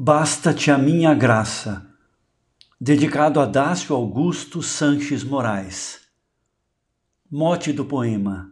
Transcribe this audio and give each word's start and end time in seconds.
Basta-te 0.00 0.70
a 0.70 0.78
minha 0.78 1.12
graça, 1.12 1.84
dedicado 2.80 3.40
a 3.40 3.44
Dácio 3.44 3.96
Augusto 3.96 4.62
Sanches 4.62 5.24
Moraes. 5.24 6.02
Mote 7.28 7.72
do 7.72 7.84
poema: 7.84 8.48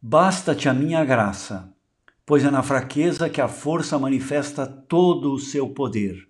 Basta-te 0.00 0.68
a 0.68 0.74
minha 0.74 1.04
graça, 1.04 1.72
pois 2.26 2.44
é 2.44 2.50
na 2.50 2.60
fraqueza 2.60 3.30
que 3.30 3.40
a 3.40 3.46
força 3.46 3.96
manifesta 4.00 4.66
todo 4.66 5.32
o 5.32 5.38
seu 5.38 5.68
poder. 5.70 6.28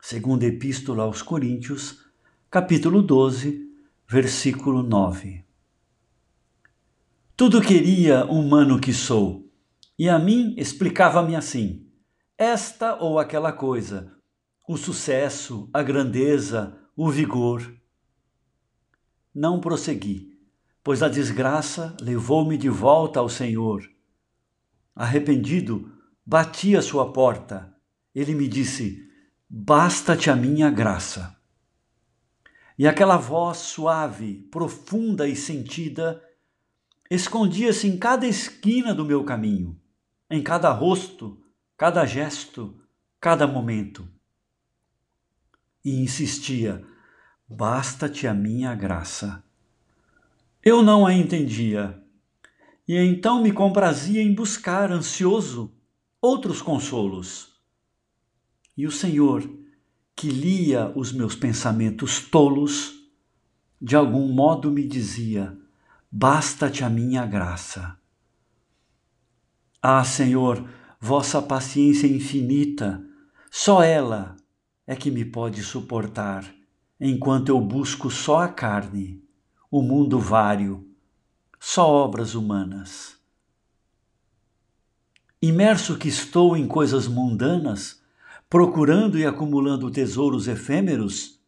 Segunda 0.00 0.44
Epístola 0.44 1.04
aos 1.04 1.22
Coríntios, 1.22 2.04
capítulo 2.50 3.00
12, 3.00 3.64
versículo 4.08 4.82
9. 4.82 5.44
Tudo 7.36 7.62
queria 7.62 8.24
humano 8.24 8.80
que 8.80 8.92
sou, 8.92 9.48
e 9.96 10.08
a 10.08 10.18
mim 10.18 10.52
explicava-me 10.58 11.36
assim 11.36 11.91
esta 12.42 12.96
ou 12.96 13.20
aquela 13.20 13.52
coisa, 13.52 14.12
o 14.68 14.76
sucesso, 14.76 15.70
a 15.72 15.80
grandeza, 15.80 16.76
o 16.96 17.08
vigor. 17.08 17.72
Não 19.32 19.60
prossegui, 19.60 20.36
pois 20.82 21.04
a 21.04 21.08
desgraça 21.08 21.96
levou-me 22.00 22.58
de 22.58 22.68
volta 22.68 23.20
ao 23.20 23.28
Senhor. 23.28 23.88
Arrependido, 24.94 25.92
bati 26.26 26.76
a 26.76 26.82
sua 26.82 27.12
porta. 27.12 27.72
Ele 28.12 28.34
me 28.34 28.48
disse: 28.48 29.08
Basta-te 29.48 30.28
a 30.28 30.34
minha 30.34 30.68
graça. 30.68 31.36
E 32.76 32.88
aquela 32.88 33.16
voz 33.16 33.58
suave, 33.58 34.48
profunda 34.50 35.28
e 35.28 35.36
sentida 35.36 36.20
escondia-se 37.08 37.86
em 37.86 37.96
cada 37.96 38.26
esquina 38.26 38.94
do 38.94 39.04
meu 39.04 39.22
caminho, 39.22 39.78
em 40.30 40.42
cada 40.42 40.72
rosto, 40.72 41.41
cada 41.82 42.06
gesto, 42.06 42.80
cada 43.20 43.44
momento. 43.44 44.08
E 45.84 46.00
insistia: 46.00 46.80
basta-te 47.48 48.24
a 48.28 48.32
minha 48.32 48.72
graça. 48.72 49.42
Eu 50.64 50.80
não 50.80 51.04
a 51.04 51.12
entendia, 51.12 52.00
e 52.86 52.96
então 52.96 53.42
me 53.42 53.50
comprazia 53.50 54.22
em 54.22 54.32
buscar, 54.32 54.92
ansioso, 54.92 55.74
outros 56.20 56.62
consolos. 56.62 57.60
E 58.76 58.86
o 58.86 58.92
Senhor, 58.92 59.42
que 60.14 60.28
lia 60.28 60.92
os 60.94 61.10
meus 61.10 61.34
pensamentos 61.34 62.20
tolos, 62.20 62.94
de 63.80 63.96
algum 63.96 64.32
modo 64.32 64.70
me 64.70 64.86
dizia: 64.86 65.58
Basta-te 66.08 66.84
a 66.84 66.88
minha 66.88 67.26
graça. 67.26 67.98
Ah, 69.82 70.04
Senhor, 70.04 70.64
vossa 71.04 71.42
paciência 71.42 72.06
infinita, 72.06 73.04
só 73.50 73.82
ela 73.82 74.36
é 74.86 74.94
que 74.94 75.10
me 75.10 75.24
pode 75.24 75.60
suportar, 75.60 76.48
enquanto 77.00 77.48
eu 77.48 77.60
busco 77.60 78.08
só 78.08 78.38
a 78.38 78.48
carne, 78.48 79.20
o 79.68 79.82
mundo 79.82 80.20
vário, 80.20 80.88
só 81.58 81.88
obras 81.88 82.36
humanas. 82.36 83.16
Imerso 85.42 85.98
que 85.98 86.06
estou 86.06 86.56
em 86.56 86.68
coisas 86.68 87.08
mundanas, 87.08 88.00
procurando 88.48 89.18
e 89.18 89.26
acumulando 89.26 89.90
tesouros 89.90 90.46
efêmeros, 90.46 91.40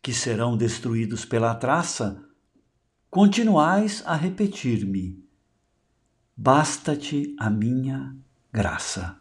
que 0.00 0.14
serão 0.14 0.56
destruídos 0.56 1.24
pela 1.24 1.52
traça, 1.56 2.24
continuais 3.10 4.04
a 4.06 4.14
repetir-me: 4.14 5.20
Basta-te 6.36 7.34
a 7.40 7.50
minha 7.50 8.16
graça. 8.52 9.16